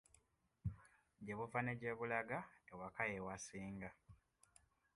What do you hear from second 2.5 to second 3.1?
ewaka